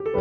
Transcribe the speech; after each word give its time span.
ದೇವರ 0.00 0.16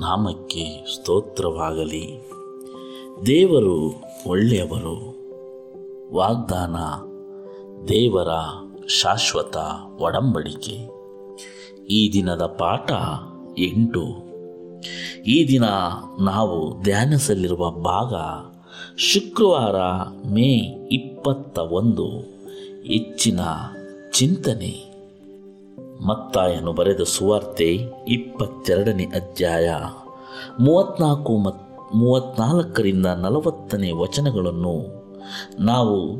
ನಾಮಕ್ಕೆ 0.00 0.86
ಸ್ತೋತ್ರವಾಗಲಿ. 0.94 2.30
ದೇವರು 3.26 4.02
ಒಳ್ಳೆಯವರು. 4.26 5.16
ವಾಗ್ದಾನ 6.14 6.76
ದೇವರ 7.88 8.28
ಶಾಶ್ವತ 8.86 9.56
ಒಡಂಬಡಿಕೆ. 10.00 10.88
ಈ 11.86 12.12
ದಿನದ 12.12 12.42
ಪಾಠ 12.42 12.92
ಎಂಟು. 13.58 14.04
ಈ 15.22 15.48
ದಿನ 15.48 15.64
ನಾವು 16.20 16.82
ಧ್ಯಾನಿಸಲಿರುವ 16.82 17.70
ಭಾಗ 17.70 18.14
ಶುಕ್ರವಾರ 19.00 19.76
ಮೇ 20.28 20.52
ಇಪ್ಪತ್ತ 20.92 21.58
ಒಂದು, 21.58 22.06
ಹೆಚ್ಚಿನ 22.84 23.40
ಚಿಂತನೆ. 24.12 24.90
ಮತ್ತಾಯನು 26.06 26.72
ಬರೆದ 26.72 27.00
ಸುವಾರ್ತೆ 27.02 27.78
ಇಪ್ಪತ್ತೆರಡನೇ 28.08 29.04
ಅಧ್ಯಾಯ, 29.04 29.70
ಮೂವತ್ನಾಲ್ಕು 30.60 31.36
ಮತ್, 31.36 31.94
ಮೂವತ್ನಾಲ್ಕರಿಂದ 31.94 33.06
ನಲವತ್ತನೇ 33.06 33.90
ವಚನಗಳನ್ನು 33.90 34.76
ನಾವು 35.60 36.16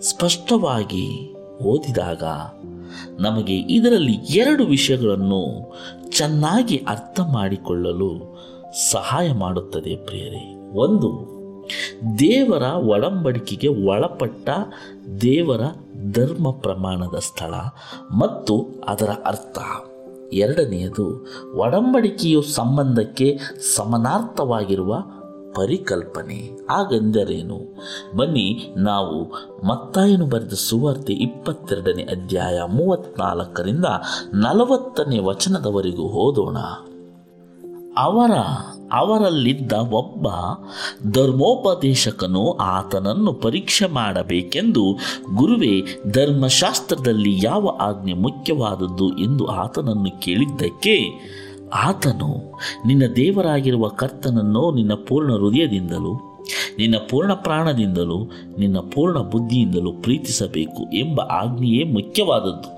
ಸ್ಪಷ್ಟವಾಗಿ 0.00 1.34
ಓದಿದಾಗ 1.62 2.22
ನಮಗೆ 3.20 3.56
ಇದರಲ್ಲಿ 3.56 4.12
ಎರಡು 4.12 4.64
ವಿಷಯಗಳನ್ನು 4.64 5.74
ಚೆನ್ನಾಗಿ 6.10 6.76
ಅರ್ಥ 6.76 7.20
ಮಾಡಿಕೊಳ್ಳಲು 7.20 8.38
ಸಹಾಯ 8.90 9.32
ಮಾಡುತ್ತದೆ 9.32 9.96
ಪ್ರಿಯರೇ. 9.96 10.70
ಒಂದು 10.74 11.33
ದೇವರ 12.18 12.62
ಒಡಂಬಡಿಕೆಗೆ 12.62 13.68
ಒಳಪಟ್ಟ 13.68 14.50
ದೇವರ 15.22 15.60
ಧರ್ಮ 16.12 16.50
ಪ್ರಮಾಣದ 16.50 17.18
ಸ್ಥಳ 17.18 17.54
ಮತ್ತು 18.18 18.66
ಅದರ 18.88 19.10
ಅರ್ಥ. 19.26 19.58
ಎರಡನೆಯದು, 20.32 21.26
ಒಡಂಬಡಿಕೆಯು 21.56 22.42
ಸಂಬಂಧಕ್ಕೆ 22.42 23.38
ಸಮನಾರ್ಥವಾಗಿರುವ 23.76 25.02
ಪರಿಕಲ್ಪನೆ. 25.54 26.36
ಹಾಗೆಂದರೇನು? 26.70 27.58
ಬನ್ನಿ, 28.16 28.74
ನಾವು 28.76 29.24
ಮತ್ತಾಯನು 29.66 30.26
ಬರೆದ 30.26 30.52
ಸುವಾರ್ತೆ 30.52 31.12
ಇಪ್ಪತ್ತೆರಡನೇ 31.12 32.02
ಅಧ್ಯಾಯ 32.02 32.60
ಮೂವತ್ತ್ನಾಲ್ಕರಿಂದ 32.68 33.84
ನಲವತ್ತನೇ 34.34 35.18
ವಚನದವರೆಗೂ 35.18 36.02
ಓದೋಣ 36.02 36.56
ಅವರ, 37.98 38.30
ಅವರಲ್ಲಿದ್ದ 38.92 39.72
ಒಬ್ಬ 39.72 40.28
ಧರ್ಮೋಪದೇಶಕನು 41.10 42.52
ಆತನನ್ನು 42.52 43.32
ಪರೀಕ್ಷೆ 43.32 43.86
ಮಾಡಬೇಕೆಂದು 43.86 44.98
ಗುರುವೇ, 45.34 45.82
ಧರ್ಮಶಾಸ್ತ್ರದಲ್ಲಿ 46.10 47.46
ಯಾವ 47.46 47.68
ಆಜ್ಞೆ 47.80 48.12
ಮುಖ್ಯವಾದದ್ದು 48.12 49.18
ಎಂದು 49.18 49.46
ಆತನನ್ನು 49.46 50.20
ಕೇಳಿದ್ದಕ್ಕೆ, 50.20 50.96
ಆತನು, 51.74 52.60
ನಿನ್ನ 52.86 53.02
ದೇವರಾಗಿರುವ 53.16 53.88
ಕರ್ತನನ್ನು 53.88 54.74
ನಿನ್ನ 54.74 54.94
ಪೂರ್ಣ 54.94 55.32
ಹೃದಯದಿಂದಲೂ, 55.32 56.42
ನಿನ್ನ 56.78 56.96
ಪೂರ್ಣ 57.10 57.32
ಪ್ರಾಣದಿಂದಲೂ, 57.32 58.24
ನಿನ್ನ 58.58 58.78
ಪೂರ್ಣ 58.78 59.18
ಬುದ್ಧಿಯಿಂದಲೂ 59.18 59.92
ಪ್ರೀತಿಸಬೇಕು 59.92 60.96
ಎಂಬ 60.96 61.20
ಆಜ್ಞೆಯೇ 61.20 61.84
ಮುಖ್ಯವಾದದ್ದು. 61.84 62.73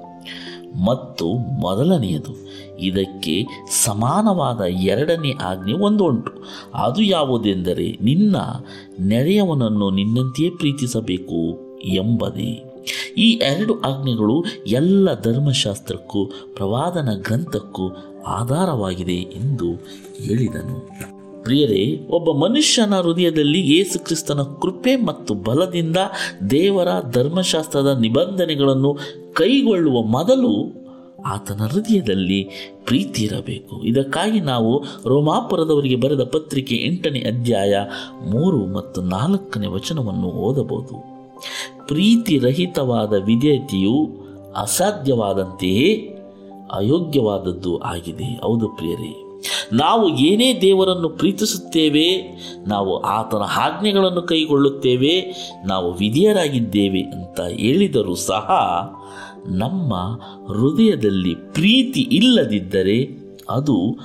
ಮತ್ತು 0.75 1.29
ಮೊದಲನೆಯದು. 1.61 2.47
ಇದಕ್ಕೆ 2.79 3.47
ಸಮಾನವಾದ 3.85 4.61
ಎರಡನೇ 4.61 5.31
ಆಜ್ಞೆ 5.31 5.73
ಒಂದು 5.73 6.05
ಉಂಟು 6.05 6.33
ಅದು 6.75 7.03
ಯಾವುದೆಂದರೆ 7.03 7.99
ನಿನ್ನ 8.03 8.37
ನೆರೆಯವನನ್ನು 9.01 9.91
ನಿನ್ನಂತೆಯೇ 9.91 10.51
ಪ್ರೀತಿಸಬೇಕು 10.51 11.67
ಎಂಬುದೇ. 11.85 12.73
ಈ 13.17 13.33
ಎರಡು 13.33 13.81
ಆಜ್ಞೆಗಳು 13.81 14.45
ಎಲ್ಲ 14.67 15.21
ಧರ್ಮಶಾಸ್ತ್ರಕ್ಕೂ, 15.21 16.27
ಪ್ರವಾದನ 16.55 17.09
ಗ್ರಂಥಕ್ಕೂ 17.23 17.89
ಆಧಾರವಾಗಿದೆ 18.27 19.15
ಎಂದು 19.15 19.73
ಹೇಳಿದನು. 20.21 20.89
ಪ್ರಿಯರೇ, 21.43 22.07
ಒಬ್ಬ 22.11 22.45
ಮನುಷ್ಯನ 22.45 22.95
ಹೃದಯದಲ್ಲಿ 22.95 23.77
ಯೇಸು 23.77 24.05
ಕ್ರಿಸ್ತನ 24.05 24.43
ಕೃಪೆ 24.43 24.97
ಮತ್ತು 24.97 25.35
ಬಲದಿಂದ 25.35 25.97
ದೇವರ 26.51 26.89
ಧರ್ಮಶಾಸ್ತ್ರದ 27.13 27.99
ನಿಬಂಧನೆಗಳನ್ನು 28.01 28.99
ಕೈಗೊಳ್ಳುವ 29.37 30.03
ಮೊದಲು 30.03 30.87
ಆತನ 31.27 31.61
ಹೃದಯದಲ್ಲಿ 31.63 32.49
ಪ್ರೀತಿ 32.85 33.23
ಇರಬೇಕು. 33.23 33.83
ಇದಕ್ಕಾಗಿ 33.83 34.41
ನಾವು 34.41 34.85
ರೋಮಾಪುರದವರಿಗೆ 35.07 35.97
ಬರೆದ 35.97 36.21
ಪತ್ರಿಕೆ 36.21 36.75
ಎಂಟನೇ 36.75 37.19
ಅಧ್ಯಾಯ 37.19 37.77
ಮೂರು 38.31 38.67
ಮತ್ತು 38.67 39.01
ನಾಲ್ಕನೇ 39.01 39.67
ವಚನವನ್ನು 39.67 40.27
ಓದಬಹುದು. 40.27 41.05
ಪ್ರೀತಿ 41.87 42.39
ರಹಿತವಾದ 42.39 43.13
ವಿಧೇಯತೆಯು 43.13 44.11
ಅಸಾಧ್ಯವಾದಂತೆಯೇ 44.57 45.95
ಅಯೋಗ್ಯವಾದದ್ದು 46.73 47.79
ಆಗಿದೆ. 47.79 48.41
ಹೌದು 48.43 48.69
ಪ್ರಿಯರೇ. 48.69 49.26
ನಾವು 49.73 50.19
ಏನೇ 50.19 50.61
ದೇವರನ್ನು 50.61 51.09
ಪ್ರೀತಿಸುತ್ತೇವೆ, 51.09 52.23
ನಾವು 52.67 53.03
ಆತನ 53.03 53.39
ಆಜ್ಞೆಗಳನ್ನು 53.39 54.23
ಕೈಗೊಳ್ಳುತ್ತೇವೆ, 54.23 55.35
ನಾವು 55.67 55.93
ವಿಧಿಯರಾಗಿದ್ದೇವೆ 55.93 57.01
ಅಂತ 57.01 57.41
ಹೇಳಿದರೂ 57.41 58.15
ಸಹ 58.15 58.51
ನಮ್ಮ 59.49 59.95
ಹೃದಯದಲ್ಲಿ 60.53 61.35
ಪ್ರೀತಿ 61.35 62.01
ಇಲ್ಲದಿದ್ದರೆ 62.01 63.09
ಅದು 63.51 63.99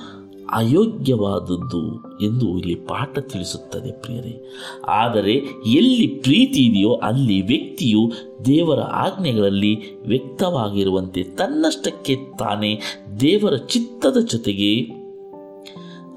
ಅಯೋಗ್ಯವಾದದ್ದು 0.48 1.94
ಎಂದು 2.26 2.58
ಇಲ್ಲಿ 2.58 2.74
ಪಾಠ 2.74 3.18
ತಿಳಿಸುತ್ತದೆ 3.18 3.92
ಪ್ರಿಯರೇ. 3.92 4.44
ಆದರೆ 4.88 5.34
ಎಲ್ಲಿ 5.66 6.06
ಪ್ರೀತಿ 6.06 6.60
ಇದೆಯೋ 6.60 6.94
ಅಲ್ಲಿ 6.94 7.42
ವ್ಯಕ್ತಿಯು 7.42 8.12
ದೇವರ 8.44 8.80
ಆಜ್ಞೆಗಳಲ್ಲಿ 8.80 10.02
ವ್ಯಕ್ತವಾಗಿರುವಂತೆ 10.06 11.22
ತನ್ನಷ್ಟಕ್ಕೆ 11.22 12.16
ತಾನೇ 12.38 12.80
ದೇವರ 13.20 13.56
ಚಿತ್ತದ 13.56 14.16
ಜೊತೆಗೆ 14.20 15.01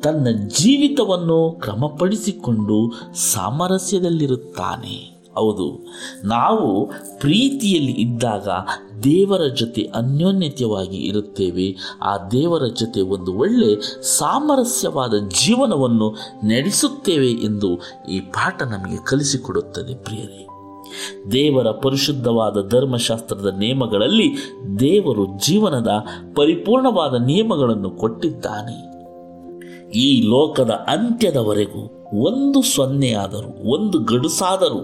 ತನ್ನ 0.06 0.48
ಜೀವಿತವನ್ನು 0.48 1.52
ಕ್ರಮಪಡಿಸಿಕೊಂಡು 1.52 2.94
ಸಾಮರಸ್ಯದಲ್ಲಿರುತ್ತಾನೆ. 3.16 5.16
ಹೌದು, 5.34 5.80
ನಾವು 6.24 6.92
ಪ್ರೀತಿಯಲ್ಲಿ 7.20 7.92
ಇದ್ದಾಗ 7.92 8.48
ದೇವರ 9.04 9.48
ಜೊತೆ 9.48 9.82
ಅನ್ಯೋನ್ಯತೆಯಾಗಿ 9.82 10.98
ಇರುತ್ತೇವೆ. 10.98 11.76
ಆ 12.02 12.18
ದೇವರ 12.18 12.66
ಜೊತೆ 12.66 13.02
ಒಂದು 13.02 13.34
ಒಳ್ಳೆ 13.34 14.02
ಸಾಮರಸ್ಯವಾದ 14.02 15.28
ಜೀವನವನ್ನು 15.28 16.16
ನಡೆಸುತ್ತೇವೆ 16.44 17.32
ಎಂದು 17.32 17.80
ಈ 18.12 18.20
ಪಾಠ 18.20 18.64
ನಮಗೆ 18.64 19.06
ಕಲಿಸಿಕೊಡುತ್ತದೆ 19.06 19.96
ಪ್ರಿಯರೇ. 19.96 20.48
ದೇವರ 21.32 21.72
ಪರಿಶುದ್ಧವಾದ 21.72 22.70
ಧರ್ಮಶಾಸ್ತ್ರದ 22.70 23.56
ನಿಯಮಗಳಲ್ಲಿ 23.60 24.36
ದೇವರು 24.80 25.28
ಜೀವನದ 25.48 26.06
ಪರಿಪೂರ್ಣವಾದ 26.36 27.26
ನಿಯಮಗಳನ್ನು 27.26 27.90
ಕೊಟ್ಟಿದ್ದಾನೆ. 27.90 28.95
ಈ 29.96 30.22
ಲೋಕದ 30.22 30.70
ಅಂತ್ಯದವರೆಗೂ 30.70 31.84
ಒಂದು 32.20 32.62
ಸೊನ್ನೆಯಾದರೂ, 32.62 33.74
ಒಂದು 33.74 34.00
ಗಡುಸಾದರೂ 34.00 34.82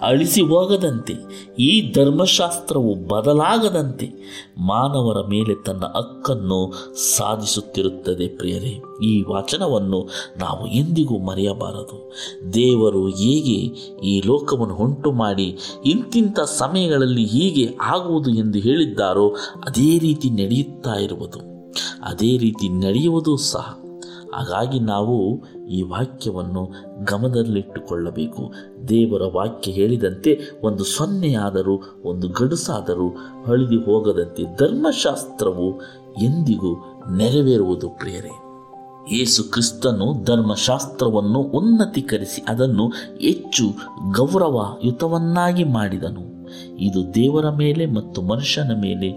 ಅಳಿಸಿ 0.00 0.42
ಹೋಗದಂತೆ, 0.42 1.14
ಈ 1.58 1.92
ಧರ್ಮಶಾಸ್ತ್ರವು 1.92 2.94
ಬದಲಾಗದಂತೆ 2.94 4.06
ಮಾನವರ 4.58 5.26
ಮೇಲೆ 5.28 5.54
ತನ್ನ 5.62 5.84
ಹಕ್ಕನ್ನು 5.84 6.72
ಸಾಧಿಸುತ್ತಿರುತ್ತದೆ 7.16 8.28
ಪ್ರಿಯರೇ. 8.28 8.82
ಈ 9.02 9.22
ವಾಚನವನ್ನು 9.22 10.08
ನಾವು 10.38 10.66
ಎಂದಿಗೂ 10.66 11.18
ಮರೆಯಬಾರದು. 11.18 11.98
ದೇವರು 12.54 13.08
ಹೇಗೆ 13.08 13.58
ಈ 14.06 14.22
ಲೋಕವನ್ನು 14.26 14.74
ಉಂಟು 14.74 15.12
ಮಾಡಿ 15.12 15.58
ಇಂತಿಂಥ 15.86 16.40
ಸಮಯಗಳಲ್ಲಿ 16.40 17.24
ಹೀಗೆ 17.24 17.76
ಆಗುವುದು 17.82 18.30
ಎಂದು 18.30 18.58
ಹೇಳಿದ್ದಾರೋ, 18.58 19.28
ಅದೇ 19.64 19.98
ರೀತಿ 19.98 20.30
ನಡೆಯುತ್ತಾ 20.30 20.94
ಇರುವುದು. 20.94 21.38
ಅದೇ 22.02 22.38
ರೀತಿ 22.38 22.68
ನಡೆಯುವುದು 22.68 23.36
ಸಹ 23.36 23.83
ಹಾಗಾಗಿ 24.34 24.80
ನಾವು 24.80 25.42
ಈ 25.68 25.82
ವಾಕ್ಯವನ್ನು 25.82 26.64
ಗಮನದಲ್ಲಿಟ್ಟುಕೊಳ್ಳಬೇಕು. 27.04 28.52
ದೇವರ 28.88 29.22
ವಾಕ್ಯ 29.34 29.72
ಹೇಳಿದಂತೆ 29.72 30.38
ಒಂದು 30.62 30.84
ಸೊನ್ನೆಯಾದರೂ, 30.84 31.80
ಒಂದು 32.04 32.28
ಗಡುಸಾದರೂ, 32.28 33.08
ಅಳಿದು 33.46 33.84
ಹೋಗದಂತೆ 33.84 34.56
ಧರ್ಮಶಾಸ್ತ್ರವು 34.56 35.80
ಎಂದಿಗೂ 36.22 36.72
ನೆರವೇರುವುದು 37.16 37.88
ಪ್ರೇರೆ 37.88 38.44
ಯೇಸು 39.12 39.44
ಕ್ರಿಸ್ತನು 39.44 40.24
ಧರ್ಮಶಾಸ್ತ್ರವನ್ನು 40.24 41.38
ಉನ್ನತೀಕರಿಸಿ 41.38 42.44
ಅದನ್ನು 42.48 42.88
ಹೆಚ್ಚು 43.20 43.64
ಗೌರವಯುತವನ್ನಾಗಿ 44.16 45.64
ಮಾಡಿದನು. 45.64 46.48
ಇದು 46.76 47.14
ದೇವರ 47.14 47.50
ಮೇಲೆ 47.50 47.86
ಮತ್ತು 47.86 48.22
ಮನುಷ್ಯನ 48.22 48.70
ಮೇಲೆ 48.80 49.10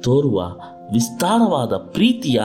ತೋರುವ 0.00 0.38
ವಿಸ್ತಾರವಾದ 0.92 1.72
ಪ್ರೀತಿಯ 1.76 2.40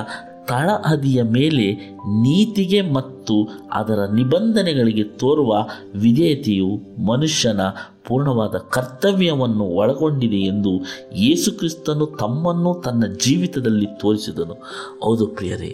ತಳಹದಿಯ 0.47 1.23
ಮೇಲೆ 1.23 1.73
ನೀತಿಗೆ 2.21 2.81
ಮತ್ತು 2.81 3.35
ಅದರ 3.73 3.99
ನಿಬಂಧನೆಗಳಿಗೆ 4.05 5.03
ತೋರುವ 5.03 5.53
ವಿಧೇಯತೆಯು 5.99 7.03
ಮನುಷ್ಯನ 7.05 7.61
ಪೂರ್ಣವಾದ 8.07 8.55
ಕರ್ತವ್ಯವನ್ನು 8.55 9.63
ಒಳಗೊಂಡಿದೆ 9.63 10.35
ಎಂದು 10.35 10.71
ಯೇಸುಕ್ರಿಸ್ತನು 11.15 12.05
ತಮ್ಮನ್ನು 12.05 12.81
ತನ್ನ 12.85 13.03
ಜೀವಿತದಲ್ಲಿ 13.05 13.85
ತೋರಿಸಿದನು. 13.85 14.55
ಹೌದು 15.03 15.27
ಪ್ರಿಯರೇ, 15.27 15.71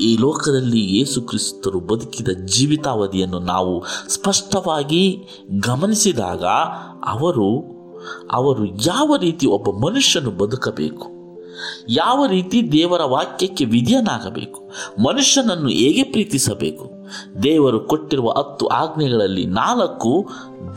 ಈ 0.00 0.16
ಲೋಕದಲ್ಲಿ 0.20 0.98
ಯೇಸುಕ್ರಿಸ್ತರು 0.98 1.80
ಬದುಕಿದ 1.80 2.28
ಜೀವಿತಾವಧಿಯನ್ನು 2.28 3.38
ನಾವು 3.38 3.84
ಸ್ಪಷ್ಟವಾಗಿ 4.08 5.02
ಗಮನಿಸಿದಾಗ 5.66 6.44
ಅವರು 7.06 7.48
ಅವರು 8.32 8.66
ಯಾವ 8.66 9.16
ರೀತಿ 9.16 9.46
ಒಬ್ಬ 9.46 9.70
ಮನುಷ್ಯನು 9.84 10.30
ಬದುಕಬೇಕು? 10.30 11.15
ಯಾವ 11.88 12.26
ರೀತಿ 12.26 12.72
ದೇವರ 12.72 13.02
ವಾಕ್ಯಕ್ಕೆ 13.02 13.64
ವಿಧಿಯನಾಗಬೇಕು? 13.64 14.70
ಮನುಷ್ಯನನ್ನು 15.04 15.68
ಹೇಗೆ 15.68 16.02
ಪ್ರೀತಿಸಬೇಕು? 16.02 16.90
ದೇವರು 17.42 17.80
ಕೊಟ್ಟಿರುವ 17.80 18.30
ಹತ್ತು 18.30 18.66
ಆಜ್ಞೆಗಳಲ್ಲಿ 18.66 19.46
ನಾಲ್ಕು 19.46 20.28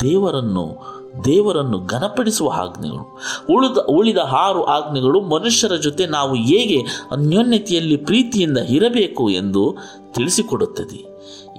ದೇವರನ್ನು 0.02 1.00
ದೇವರನ್ನು 1.26 1.86
ಘನಪಡಿಸುವ 1.86 2.52
ಆಜ್ಞೆಗಳು. 2.56 3.20
ಉಳಿದ 3.54 3.78
ಉಳಿದ 3.78 4.18
ಆರು 4.18 4.64
ಆಜ್ಞೆಗಳು 4.64 5.22
ಮನುಷ್ಯರ 5.22 5.76
ಜೊತೆ 5.76 6.06
ನಾವು 6.06 6.34
ಹೇಗೆ 6.36 6.82
ಅನ್ಯೋನ್ಯತೆಯಲ್ಲಿ 7.12 7.98
ಪ್ರೀತಿಯಿಂದ 7.98 8.58
ಇರಬೇಕು 8.58 9.30
ಎಂದು 9.30 9.78
ತಿಳಿಸಿಕೊಡುತ್ತದೆ. 10.12 11.10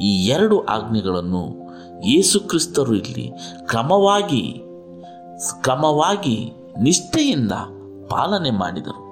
ಈ 0.02 0.26
ಎರಡು 0.26 0.64
ಆಜ್ಞೆಗಳನ್ನು 0.64 1.70
ಯೇಸುಕ್ರಿಸ್ತರು 2.06 2.94
ಇಲ್ಲಿ 2.94 3.32
ಕ್ರಮವಾಗಿ 3.66 4.62
ಕ್ರಮವಾಗಿ 5.62 6.52
ನಿಷ್ಠೆಯಿಂದ 6.80 7.52
ಪಾಲನೆ 8.08 8.50
ಮಾಡಿದರು. 8.50 9.09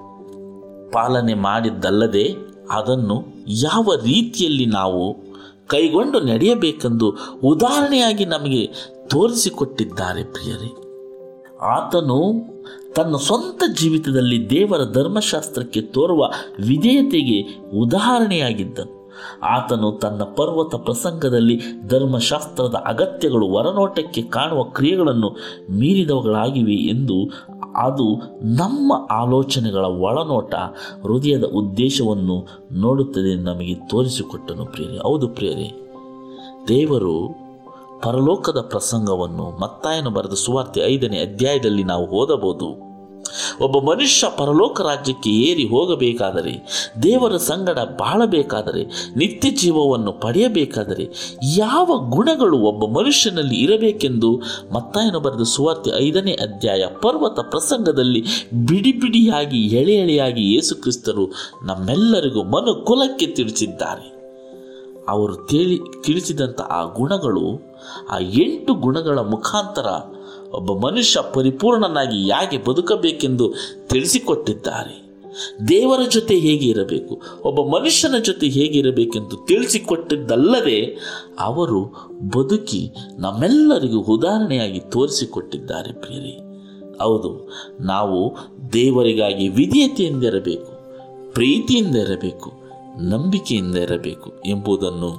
ಪಾಲನೆ 0.92 1.34
ಮಾಡಿದ್ದಲ್ಲದೆ 1.34 2.34
ಅದನ್ನು 2.70 3.24
ಯಾವ 3.46 3.94
ರೀತಿಯಲ್ಲಿ 4.04 4.66
ನಾವು 4.66 5.16
ಕೈಗೊಂಡು 5.66 6.20
ನಡೆಯಬೇಕೆಂದು 6.20 7.16
ಉದಾಹರಣೆಯಾಗಿ 7.44 8.24
ನಮಗೆ 8.24 8.66
ತೋರಿಸಿಕೊಟ್ಟಿದ್ದಾರೆ 9.06 10.24
ಪ್ರಿಯರೇ. 10.24 10.70
ಆತನು 11.60 12.34
ತನ್ನ 12.94 13.16
ಸ್ವಂತ 13.16 13.62
ಜೀವಿತದಲ್ಲಿ 13.80 14.50
ದೇವರ 14.50 14.92
ಧರ್ಮಶಾಸ್ತ್ರಕ್ಕೆ 14.92 15.80
ತೋರುವ 15.80 16.30
ವಿಧೇಯತೆಗೆ 16.66 17.42
ಉದಾಹರಣೆಯಾಗಿದ್ದನು. 17.78 18.98
ಆತನು 19.42 19.92
ತನ್ನ 19.92 20.22
ಪರ್ವತ 20.22 20.74
ಪ್ರಸಂಗದಲ್ಲಿ 20.74 21.60
ಧರ್ಮಶಾಸ್ತ್ರದ 21.88 22.74
ಅಗತ್ಯಗಳು 22.74 23.46
ಹೊರನೋಟಕ್ಕೆ 23.46 24.22
ಕಾಣುವ 24.22 24.62
ಕ್ರಿಯೆಗಳನ್ನು 24.62 25.28
ಮೀರಿದವುಗಳಾಗಿವೆ 25.70 26.74
ಎಂದು 26.74 27.30
ಅದು 27.78 28.16
ನಮ್ಮ 28.42 28.92
ಆಲೋಚನೆಗಳ 29.10 29.84
ಒಳನೋಟ 29.84 30.54
ಹೃದಯದ 31.02 31.44
ಉದ್ದೇಶವನ್ನು 31.44 32.46
ನೋಡುತ್ತದೆ 32.72 33.34
ನಮಗೆ 33.36 33.74
ತೋರಿಸಿಕೊಟ್ಟನು 33.74 34.66
ಪ್ರಿಯರೇ. 34.66 34.98
ಹೌದು 34.98 35.28
ಪ್ರಿಯರೇ. 35.28 35.92
ದೇವರು 36.68 37.48
ಪರಲೋಕದ 38.02 38.60
ಪ್ರಸಂಗವನ್ನು 38.60 39.60
ಮತ್ತಾಯನು 39.60 40.10
ಬರೆದ 40.10 40.32
ಸುವಾರ್ತೆ 40.32 40.80
ಐದನೇ 40.80 41.18
ಅಧ್ಯಾಯದಲ್ಲಿ 41.18 41.84
ನಾವು 41.84 42.06
ಓದಬಹುದು. 42.06 42.87
ಒಬ್ಬ 43.60 43.90
ಮನುಷ್ಯ 43.90 44.26
ಪರಲೋಕ 44.36 44.80
ರಾಜ್ಯಕ್ಕೆ 44.80 45.30
ಏರಿ 45.30 45.68
ಹೋಗಬೇಕಾದರೆ, 45.68 46.54
ದೇವರ 47.02 47.36
ಸಂಗಡ 47.36 47.78
ಬಾಳಬೇಕಾದರೆ, 47.78 49.12
ನಿತ್ಯ 49.16 49.50
ಜೀವವನ್ನು 49.50 50.12
ಪಡೆಯಬೇಕಾದರೆ 50.12 51.08
ಯಾವ 51.56 51.86
ಗುಣಗಳು 52.10 52.58
ಒಬ್ಬ 52.58 52.98
ಮನುಷ್ಯನಲ್ಲಿ 52.98 53.54
ಇರಬೇಕೆಂದು 53.54 54.42
ಮತ್ತಾಯನ 54.74 55.16
ಬರೆದ 55.16 55.42
ಸುವಾರ್ತೆ 55.42 55.90
ಐದನೇ 55.98 56.32
ಅಧ್ಯಾಯ 56.32 56.84
ಪರ್ವತ 57.02 57.40
ಪ್ರಸಂಗದಲ್ಲಿ 57.40 58.24
ಬಿಡಿ 58.66 58.92
ಬಿಡಿಯಾಗಿ 58.92 59.66
ಎಳೆ 59.66 59.94
ಎಳೆಯಾಗಿ 59.94 60.54
ಯೇಸುಕ್ರಿಸ್ತರು 60.54 61.26
ನಮ್ಮೆಲ್ಲರಿಗೂ 61.62 62.42
ಮನುಕುಲಕ್ಕೆ 62.42 63.26
ತಿಳಿಸಿದ್ದಾರೆ. 63.26 64.18
ಅವರು 65.08 65.34
ತಿಳಿ, 65.36 65.78
ತಿಳಿಸಿದಂಥ 66.02 66.60
ಆ 66.60 66.84
ಗುಣಗಳು, 66.84 67.74
ಆ 68.10 68.18
ಎಂಟು 68.18 68.74
ಗುಣಗಳ 68.74 69.18
ಮುಖಾಂತರ 69.18 69.86
ಒಬ್ಬ 70.52 70.86
ಮನುಷ್ಯ 70.86 71.20
ಪರಿಪೂರ್ಣನಾಗಿ 71.34 72.32
ಹೇಗೆ 72.32 72.58
ಬದುಕಬೇಕೆಂದು 72.64 73.54
ತಿಳಿಸಿಕೊಟ್ಟಿದ್ದಾರೆ. 73.88 75.08
ದೇವರ 75.68 76.00
ಜೊತೆ 76.10 76.34
ಹೇಗೆ 76.38 76.66
ಇರಬೇಕು, 76.66 77.20
ಒಬ್ಬ 77.44 77.76
ಮನುಷ್ಯನ 77.76 78.18
ಜೊತೆ 78.18 78.46
ಹೇಗೆ 78.46 78.78
ಇರಬೇಕೆಂದು 78.78 79.36
ತಿಳಿಸಿಕೊಟ್ಟಿದ್ದಲ್ಲದೆ 79.46 80.96
ಅವರು 81.40 81.80
ಬದುಕಿ 82.36 82.94
ನಮ್ಮೆಲ್ಲರಿಗೂ 83.18 84.00
ಉದಾಹರಣೆಯಾಗಿ 84.00 84.80
ತೋರಿಸಿಕೊಟ್ಟಿದ್ದಾರೆ 84.80 85.92
ಪ್ರಿಯರಿ. 85.92 86.34
ಹೌದು, 87.02 87.50
ನಾವು 87.80 88.36
ದೇವರಿಗಾಗಿ 88.72 89.48
ವಿಧೇಯತೆಯಿಂದ 89.48 90.24
ಇರಬೇಕು, 90.24 90.72
ಪ್ರೀತಿಯಿಂದ 91.32 91.96
ಇರಬೇಕು, 91.96 92.52
ನಂಬಿಕೆಯಿಂದ 93.00 93.76
ಇರಬೇಕು 93.76 94.30
ಎಂಬುದನ್ನು 94.46 95.10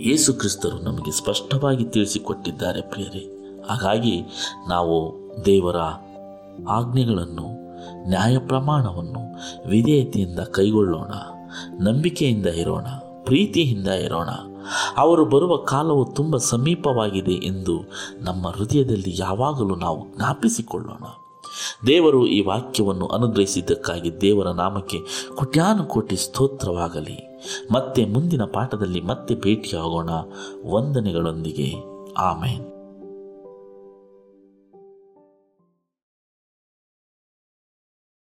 ಯೇಸು 0.00 0.34
ಕ್ರಿಸ್ತರು 0.34 0.78
ನಮಗೆ 0.78 1.10
ಸ್ಪಷ್ಟವಾಗಿ 1.10 1.84
ತಿಳಿಸಿಕೊಟ್ಟಿದ್ದಾರೆ 1.84 2.80
ಪ್ರಿಯರೇ. 2.80 3.39
ಹಾಗಾಗಿ 3.68 4.22
ನಾವು 4.68 5.14
ದೇವರ 5.44 5.76
ಆಜ್ಞೆಗಳನ್ನು, 6.68 7.60
ನ್ಯಾಯ 8.08 8.38
ಪ್ರಮಾಣವನ್ನು 8.38 9.20
ವಿಧೇಯತೆಯಿಂದ 9.68 10.38
ಕೈಗೊಳ್ಳೋಣ, 10.38 11.12
ನಂಬಿಕೆಯಿಂದ 11.80 12.46
ಇರೋಣ, 12.46 12.86
ಪ್ರೀತಿಯಿಂದ 13.24 13.88
ಇರೋಣ. 13.88 14.28
ಅವರು 14.96 15.24
ಬರುವ 15.24 15.56
ಕಾಲವು 15.56 16.04
ತುಂಬ 16.04 16.36
ಸಮೀಪವಾಗಿದೆ 16.36 17.32
ಎಂದು 17.32 17.90
ನಮ್ಮ 18.20 18.48
ಹೃದಯದಲ್ಲಿ 18.48 19.14
ಯಾವಾಗಲೂ 19.18 19.74
ನಾವು 19.76 20.16
ಜ್ಞಾಪಿಸಿಕೊಳ್ಳೋಣ. 20.16 21.04
ದೇವರು 21.86 22.26
ಈ 22.26 22.46
ವಾಕ್ಯವನ್ನು 22.46 23.06
ಅನುಗ್ರಹಿಸಿದ್ದಕ್ಕಾಗಿ 23.06 24.20
ದೇವರ 24.20 24.48
ನಾಮಕ್ಕೆ 24.48 24.98
ಕೋಟ್ಯಾನುಕೋಟಿ 25.34 26.16
ಸ್ತೋತ್ರವಾಗಲಿ. 26.16 27.40
ಮತ್ತೆ 27.72 28.04
ಮುಂದಿನ 28.04 28.42
ಪಾಠದಲ್ಲಿ 28.42 29.00
ಮತ್ತೆ 29.00 29.34
ಭೇಟಿಯಾಗೋಣ. 29.34 30.10
ವಂದನೆಗಳೊಂದಿಗೆ. 30.70 31.74
ಆಮೇನ್. 32.18 32.69